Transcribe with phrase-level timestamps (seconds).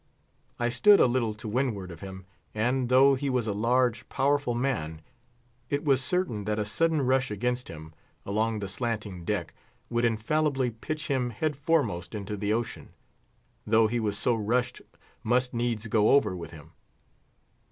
[0.59, 4.55] I stood a little to windward of him, and, though he was a large, powerful
[4.55, 5.01] man,
[5.69, 7.93] it was certain that a sudden rush against him,
[8.25, 9.53] along the slanting deck,
[9.91, 12.93] would infallibly pitch him headforemost into the ocean,
[13.67, 14.81] though he who so rushed
[15.21, 16.71] must needs go over with him.